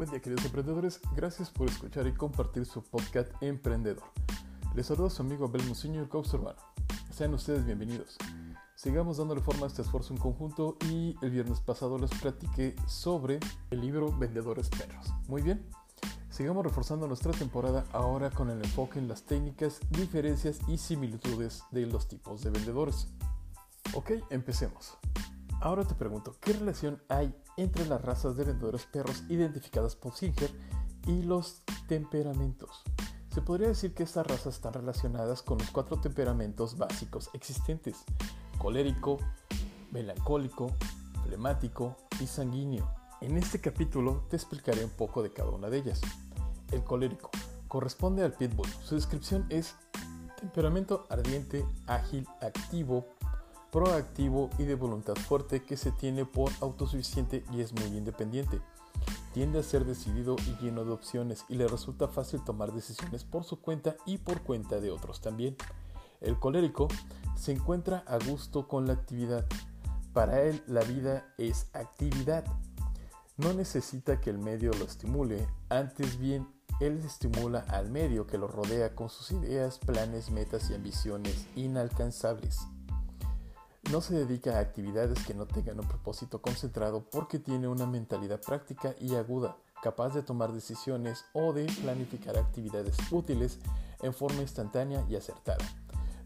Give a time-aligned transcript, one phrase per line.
[0.00, 4.02] Buen día queridos emprendedores, gracias por escuchar y compartir su podcast Emprendedor.
[4.74, 6.58] Les saluda su amigo Abel Muciño, el coach urbano.
[7.12, 8.16] Sean ustedes bienvenidos.
[8.76, 13.40] Sigamos dándole forma a este esfuerzo en conjunto y el viernes pasado les platiqué sobre
[13.68, 15.12] el libro Vendedores Perros.
[15.28, 15.66] Muy bien,
[16.30, 21.84] sigamos reforzando nuestra temporada ahora con el enfoque en las técnicas, diferencias y similitudes de
[21.84, 23.08] los tipos de vendedores.
[23.92, 24.96] Ok, empecemos.
[25.60, 30.50] Ahora te pregunto, ¿qué relación hay entre las razas de vendedores perros identificadas por Singer
[31.06, 32.82] y los temperamentos?
[33.34, 38.04] Se podría decir que estas razas están relacionadas con los cuatro temperamentos básicos existentes,
[38.58, 39.18] colérico,
[39.90, 40.72] melancólico,
[41.24, 42.90] flemático y sanguíneo.
[43.20, 46.00] En este capítulo te explicaré un poco de cada una de ellas.
[46.72, 47.30] El colérico
[47.68, 48.68] corresponde al pitbull.
[48.82, 49.76] Su descripción es
[50.40, 53.06] temperamento ardiente, ágil, activo,
[53.70, 58.60] proactivo y de voluntad fuerte que se tiene por autosuficiente y es muy independiente.
[59.32, 63.44] Tiende a ser decidido y lleno de opciones y le resulta fácil tomar decisiones por
[63.44, 65.56] su cuenta y por cuenta de otros también.
[66.20, 66.88] El colérico
[67.36, 69.46] se encuentra a gusto con la actividad.
[70.12, 72.44] Para él la vida es actividad.
[73.36, 76.46] No necesita que el medio lo estimule, antes bien
[76.80, 82.66] él estimula al medio que lo rodea con sus ideas, planes, metas y ambiciones inalcanzables.
[83.88, 88.40] No se dedica a actividades que no tengan un propósito concentrado porque tiene una mentalidad
[88.40, 93.58] práctica y aguda, capaz de tomar decisiones o de planificar actividades útiles
[94.02, 95.64] en forma instantánea y acertada.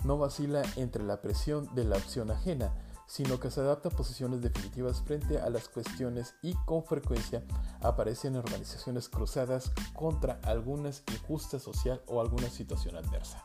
[0.04, 2.74] No vacila entre la presión de la opción ajena,
[3.06, 7.44] sino que se adapta a posiciones definitivas frente a las cuestiones y con frecuencia
[7.80, 13.44] aparece en organizaciones cruzadas contra alguna injusta social o alguna situación adversa.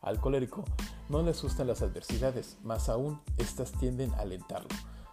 [0.00, 0.64] Al colérico
[1.08, 4.68] no le asustan las adversidades, más aún estas tienden a alentarlo.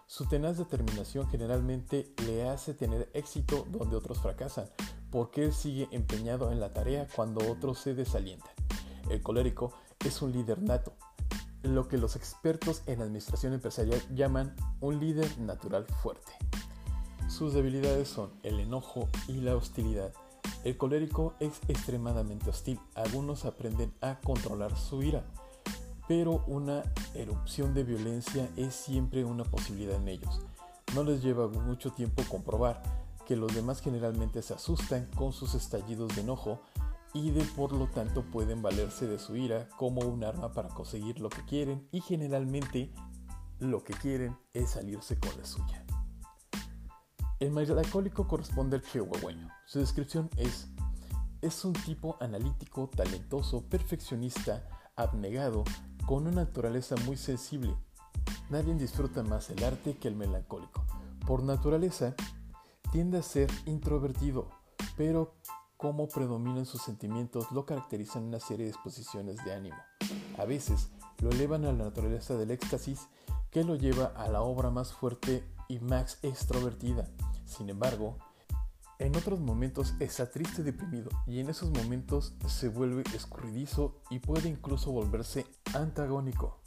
[0.07, 4.69] Su tenaz determinación generalmente le hace tener éxito donde otros fracasan,
[5.09, 8.51] porque él sigue empeñado en la tarea cuando otros se desalientan.
[9.09, 9.73] El colérico
[10.05, 10.93] es un líder nato,
[11.63, 16.33] lo que los expertos en administración empresarial llaman un líder natural fuerte.
[17.29, 20.11] Sus debilidades son el enojo y la hostilidad.
[20.63, 22.79] El colérico es extremadamente hostil.
[22.93, 25.23] Algunos aprenden a controlar su ira,
[26.07, 30.41] pero una erupción de violencia es siempre una posibilidad en ellos.
[30.95, 32.81] No les lleva mucho tiempo comprobar
[33.25, 36.61] que los demás generalmente se asustan con sus estallidos de enojo
[37.13, 41.19] y de por lo tanto pueden valerse de su ira como un arma para conseguir
[41.19, 42.91] lo que quieren y generalmente
[43.59, 45.85] lo que quieren es salirse con la suya.
[47.39, 49.49] El melancólico corresponde al chihuahueño.
[49.65, 50.67] Su descripción es,
[51.41, 55.63] es un tipo analítico, talentoso, perfeccionista, abnegado,
[56.05, 57.75] con una naturaleza muy sensible.
[58.49, 60.83] Nadie disfruta más el arte que el melancólico.
[61.25, 62.15] Por naturaleza,
[62.91, 64.49] tiende a ser introvertido,
[64.97, 65.35] pero
[65.77, 69.77] como predominan sus sentimientos lo caracterizan una serie de exposiciones de ánimo.
[70.37, 73.07] A veces lo elevan a la naturaleza del éxtasis
[73.49, 77.07] que lo lleva a la obra más fuerte y más extrovertida.
[77.45, 78.17] Sin embargo,
[79.01, 84.19] en otros momentos está triste y deprimido y en esos momentos se vuelve escurridizo y
[84.19, 86.61] puede incluso volverse antagónico.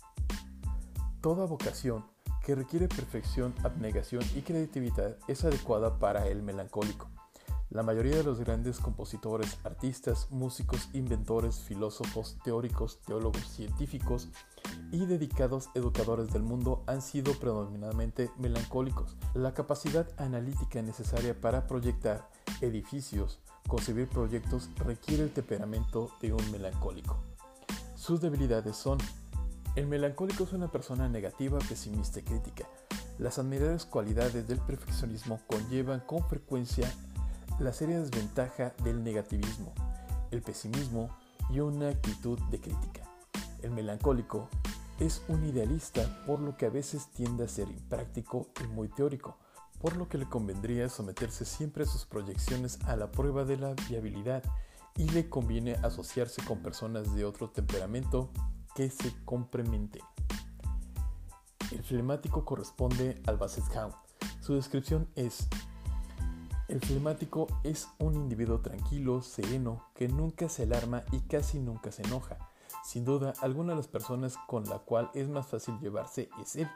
[1.21, 2.05] Toda vocación
[2.45, 7.09] que requiere perfección, abnegación y creatividad es adecuada para el melancólico.
[7.75, 14.29] La mayoría de los grandes compositores, artistas, músicos, inventores, filósofos, teóricos, teólogos, científicos
[14.93, 19.17] y dedicados educadores del mundo han sido predominantemente melancólicos.
[19.35, 22.31] La capacidad analítica necesaria para proyectar
[22.61, 27.17] edificios, concebir proyectos requiere el temperamento de un melancólico.
[27.97, 28.99] Sus debilidades son
[29.75, 32.69] el melancólico es una persona negativa, pesimista y crítica.
[33.19, 36.89] Las admirables cualidades del perfeccionismo conllevan con frecuencia
[37.59, 39.73] la seria desventaja del negativismo,
[40.31, 41.17] el pesimismo
[41.51, 43.03] y una actitud de crítica.
[43.63, 44.49] El melancólico
[44.99, 49.39] es un idealista por lo que a veces tiende a ser impráctico y muy teórico,
[49.81, 53.75] por lo que le convendría someterse siempre a sus proyecciones a la prueba de la
[53.89, 54.43] viabilidad
[54.97, 58.31] y le conviene asociarse con personas de otro temperamento
[58.75, 60.03] que se complementen.
[61.71, 63.95] El flemático corresponde al Basset Hound.
[64.41, 65.49] Su descripción es
[66.69, 72.03] el flemático es un individuo tranquilo, sereno, que nunca se alarma y casi nunca se
[72.03, 72.39] enoja.
[72.85, 76.69] Sin duda, alguna de las personas con la cual es más fácil llevarse es él.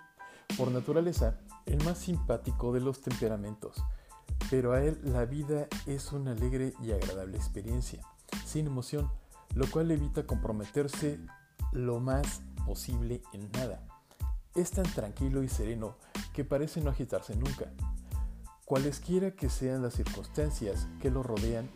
[0.57, 3.77] Por naturaleza, el más simpático de los temperamentos.
[4.51, 8.03] Pero a él la vida es una alegre y agradable experiencia,
[8.47, 9.11] sin emoción,
[9.55, 11.19] lo cual evita comprometerse
[11.73, 13.87] lo más posible en nada.
[14.55, 15.97] Es tan tranquilo y sereno
[16.33, 17.71] que parece no agitarse nunca.
[18.69, 21.71] Cualesquiera que sean las circunstancias que lo rodean,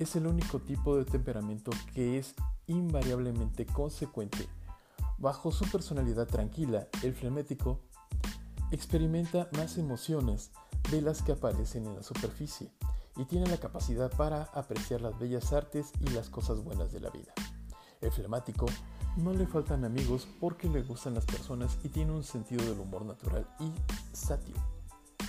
[0.00, 2.34] es el único tipo de temperamento que es
[2.66, 4.48] invariablemente consecuente.
[5.18, 7.78] Bajo su personalidad tranquila, el flemético
[8.72, 10.50] experimenta más emociones
[10.90, 12.72] de las que aparecen en la superficie
[13.16, 17.10] y tiene la capacidad para apreciar las bellas artes y las cosas buenas de la
[17.10, 17.32] vida.
[18.00, 18.66] El flemático
[19.16, 23.04] no le faltan amigos porque le gustan las personas y tiene un sentido del humor
[23.04, 23.72] natural y
[24.12, 24.81] satio.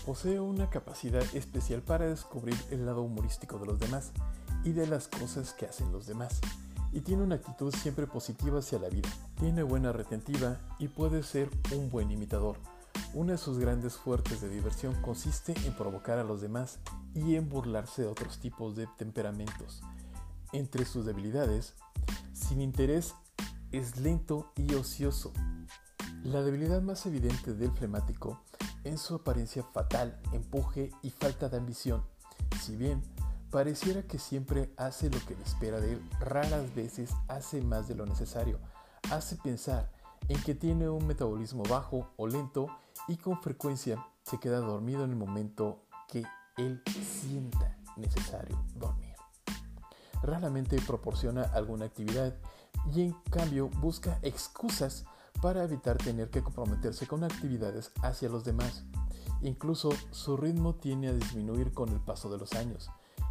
[0.06, 4.12] Posee una capacidad especial para descubrir el lado humorístico de los demás
[4.66, 6.42] y de las cosas que hacen los demás.
[6.92, 9.08] Y tiene una actitud siempre positiva hacia la vida.
[9.40, 12.58] Tiene buena retentiva y puede ser un buen imitador.
[13.14, 16.80] Una de sus grandes fuertes de diversión consiste en provocar a los demás
[17.16, 19.84] y en burlarse de otros tipos de temperamentos.
[20.52, 21.76] Entre sus debilidades,
[22.34, 23.16] sin interés,
[23.72, 25.32] es lento y ocioso.
[26.24, 28.42] La debilidad más evidente del flemático
[28.84, 32.04] es su apariencia fatal, empuje y falta de ambición.
[32.62, 33.02] Si bien
[33.54, 37.94] Pareciera que siempre hace lo que le espera de él, raras veces hace más de
[37.94, 38.60] lo necesario.
[39.12, 39.92] Hace pensar
[40.28, 42.66] en que tiene un metabolismo bajo o lento
[43.08, 46.24] y con frecuencia se queda dormido en el momento que
[46.58, 46.82] él
[47.22, 49.14] sienta necesario dormir.
[50.24, 52.36] Raramente proporciona alguna actividad
[52.92, 55.06] y en cambio busca excusas
[55.42, 58.86] para evitar tener que comprometerse con actividades hacia los demás.
[59.42, 62.90] Incluso su ritmo tiene a disminuir con el paso de los años.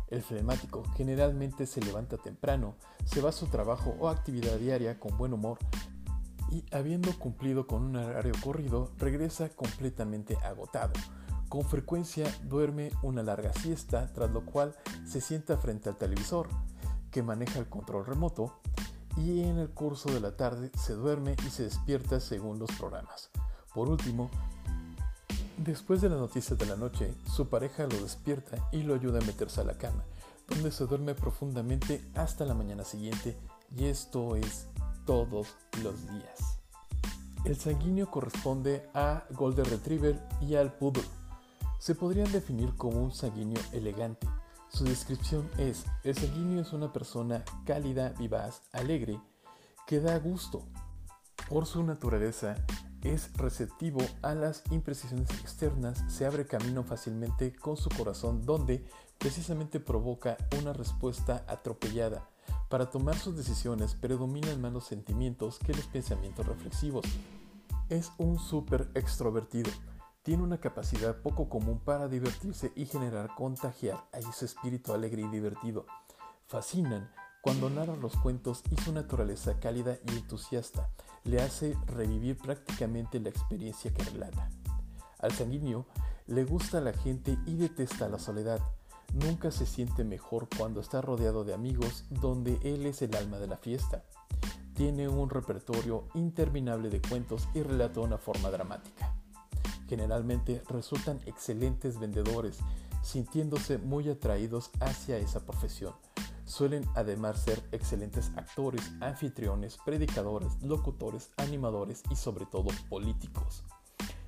[0.08, 2.74] El flemático generalmente se levanta temprano,
[3.06, 5.58] se va a su trabajo o actividad diaria con buen humor
[6.50, 10.92] y habiendo cumplido con un horario corrido regresa completamente agotado.
[11.48, 14.74] Con frecuencia duerme una larga siesta, tras lo cual
[15.06, 16.48] se sienta frente al televisor,
[17.10, 18.60] que maneja el control remoto,
[19.16, 23.30] y en el curso de la tarde se duerme y se despierta según los programas.
[23.74, 24.30] Por último,
[25.64, 29.24] Después de las noticias de la noche, su pareja lo despierta y lo ayuda a
[29.24, 30.02] meterse a la cama,
[30.48, 33.36] donde se duerme profundamente hasta la mañana siguiente
[33.76, 34.66] y esto es
[35.06, 35.54] todos
[35.84, 36.58] los días.
[37.44, 41.04] El sanguíneo corresponde a Golden Retriever y al Poodle.
[41.78, 44.26] Se podrían definir como un sanguíneo elegante.
[44.72, 49.20] Su descripción es, el sanguíneo es una persona cálida, vivaz, alegre,
[49.86, 50.62] que da gusto.
[51.48, 52.56] Por su naturaleza,
[53.02, 58.86] es receptivo a las imprecisiones externas, se abre camino fácilmente con su corazón donde
[59.18, 62.26] precisamente provoca una respuesta atropellada.
[62.70, 67.04] Para tomar sus decisiones predominan más los sentimientos que los pensamientos reflexivos.
[67.90, 69.70] Es un súper extrovertido.
[70.22, 75.26] Tiene una capacidad poco común para divertirse y generar contagiar a ese espíritu alegre y
[75.26, 75.84] divertido.
[76.46, 77.10] Fascinan
[77.40, 80.88] cuando narra los cuentos y su naturaleza cálida y entusiasta
[81.24, 84.48] le hace revivir prácticamente la experiencia que relata.
[85.18, 85.86] Al sanguíneo
[86.28, 88.60] le gusta la gente y detesta la soledad.
[89.14, 93.48] Nunca se siente mejor cuando está rodeado de amigos donde él es el alma de
[93.48, 94.04] la fiesta.
[94.74, 99.11] Tiene un repertorio interminable de cuentos y relata una forma dramática.
[99.92, 102.60] Generalmente resultan excelentes vendedores,
[103.02, 105.92] sintiéndose muy atraídos hacia esa profesión
[106.46, 113.64] Suelen además ser excelentes actores, anfitriones, predicadores, locutores, animadores y sobre todo políticos.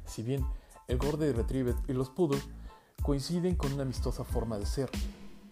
[0.05, 0.47] Si bien
[0.87, 2.43] el Golden Retriever y los Poodle
[3.03, 4.91] coinciden con una amistosa forma de ser,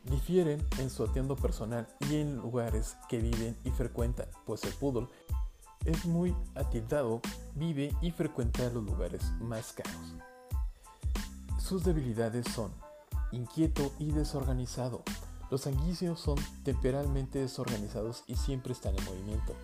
[0.04, 5.08] difieren en su atiendo personal y en lugares que viven y frecuentan, pues el Poodle
[5.84, 7.20] es muy atildado,
[7.54, 10.14] vive y frecuenta los lugares más caros.
[11.58, 12.72] Sus debilidades son
[13.32, 15.02] inquieto y desorganizado,
[15.52, 19.54] los sanguíneos son temperalmente desorganizados y siempre están en movimiento.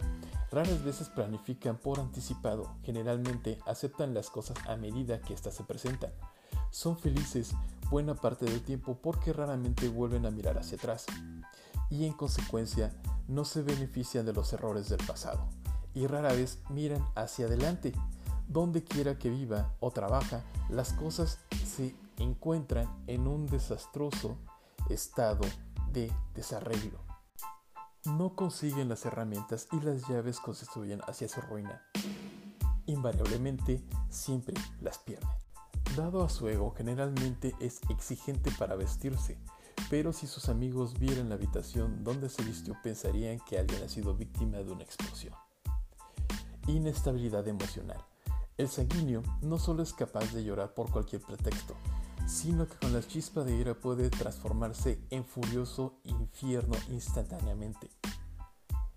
[0.51, 6.13] Raras veces planifican por anticipado, generalmente aceptan las cosas a medida que éstas se presentan.
[6.71, 7.53] Son felices
[7.91, 11.07] buena parte del tiempo porque raramente vuelven a mirar hacia atrás
[11.89, 12.93] y en consecuencia
[13.27, 15.49] no se benefician de los errores del pasado
[15.99, 17.93] y rara vez miran hacia adelante.
[18.47, 24.37] Donde quiera que viva o trabaja, las cosas se encuentran en un desastroso
[24.89, 25.45] estado
[25.93, 27.01] de desarreglo.
[28.05, 31.83] No consiguen las herramientas y las llaves constituyen hacia su ruina.
[32.87, 35.29] Invariablemente siempre las pierden.
[35.97, 39.37] Dado a su ego, generalmente es exigente para vestirse,
[39.91, 44.15] pero si sus amigos vieran la habitación donde se vistió pensarían que alguien ha sido
[44.15, 45.35] víctima de una explosión.
[46.69, 47.99] Inestabilidad emocional.
[48.59, 51.75] El sanguíneo no solo es capaz de llorar por cualquier pretexto,
[52.27, 57.91] sino que con la chispa de ira puede transformarse en furioso infierno instantáneamente.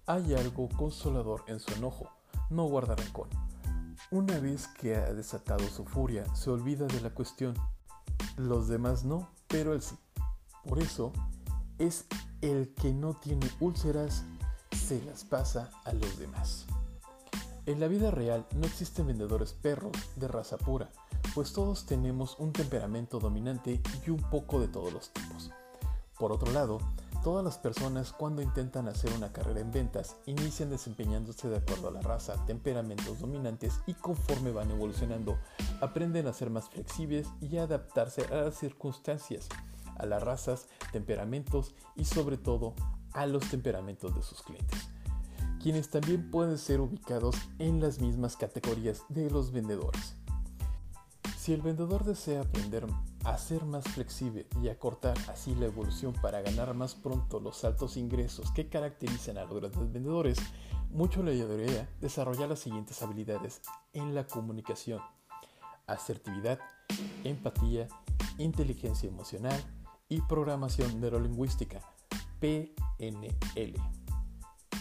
[0.05, 2.09] Hay algo consolador en su enojo,
[2.49, 3.29] no guarda rencor.
[4.09, 7.55] Una vez que ha desatado su furia, se olvida de la cuestión.
[8.35, 9.95] los demás no, pero él sí.
[10.67, 11.13] Por eso
[11.77, 12.05] es
[12.41, 14.25] el que no tiene úlceras,
[14.75, 16.65] se las pasa a los demás.
[17.67, 20.89] En la vida real no existen vendedores perros de raza pura,
[21.35, 25.51] pues todos tenemos un temperamento dominante y un poco de todos los tipos.
[26.17, 26.79] Por otro lado,
[27.23, 31.91] todas las personas cuando intentan hacer una carrera en ventas inician desempeñándose de acuerdo a
[31.91, 35.37] la raza, temperamentos dominantes y conforme van evolucionando
[35.81, 39.47] aprenden a ser más flexibles y a adaptarse a las circunstancias,
[39.97, 42.73] a las razas, temperamentos y sobre todo
[43.13, 44.89] a los temperamentos de sus clientes,
[45.61, 50.15] quienes también pueden ser ubicados en las mismas categorías de los vendedores.
[51.37, 52.85] Si el vendedor desea aprender
[53.23, 57.97] a ser más flexible y acortar así la evolución para ganar más pronto los altos
[57.97, 60.37] ingresos que caracterizan a los grandes vendedores,
[60.91, 63.61] mucho le ayudaría desarrollar las siguientes habilidades
[63.93, 65.01] en la comunicación.
[65.87, 66.59] Asertividad,
[67.23, 67.87] empatía,
[68.37, 69.59] inteligencia emocional
[70.09, 71.81] y programación neurolingüística,
[72.39, 74.00] PNL.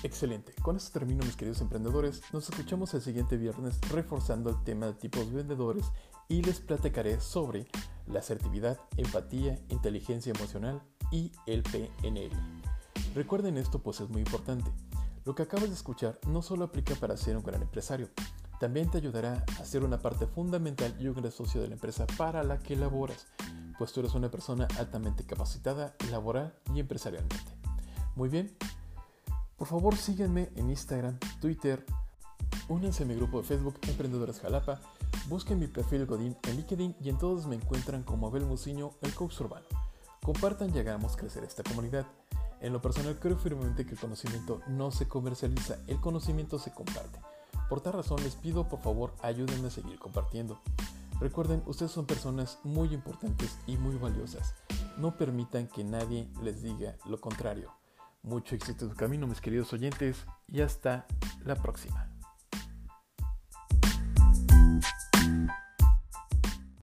[0.03, 4.87] Excelente, con esto termino mis queridos emprendedores, nos escuchamos el siguiente viernes reforzando el tema
[4.87, 5.93] de tipos vendedores
[6.27, 7.67] y les platicaré sobre
[8.07, 10.81] la asertividad, empatía, inteligencia emocional
[11.11, 12.31] y el PNL.
[13.15, 14.71] Recuerden esto pues es muy importante.
[15.27, 18.09] Lo que acabas de escuchar no solo aplica para ser un gran empresario,
[18.59, 22.07] también te ayudará a ser una parte fundamental y un gran socio de la empresa
[22.17, 23.27] para la que laboras,
[23.77, 27.53] pues tú eres una persona altamente capacitada laboral y empresarialmente.
[28.17, 28.57] Muy bien,
[29.61, 31.85] por favor síguenme en Instagram, Twitter,
[32.71, 34.81] únanse a mi grupo de Facebook Emprendedores Jalapa,
[35.29, 39.15] busquen mi perfil Godín en LinkedIn y en todos me encuentran como Abel Muciño, el
[39.15, 39.67] coach urbano.
[40.25, 42.07] Compartan y hagamos crecer esta comunidad.
[42.63, 47.21] En lo personal creo firmemente que el conocimiento no se comercializa, el conocimiento se comparte.
[47.69, 50.59] Por tal razón les pido por favor ayúdenme a seguir compartiendo.
[51.21, 54.55] Recuerden, ustedes son personas muy importantes y muy valiosas.
[54.97, 57.80] No permitan que nadie les diga lo contrario.
[58.23, 61.07] Mucho éxito en su camino, mis queridos oyentes, y hasta
[61.45, 62.20] la próxima.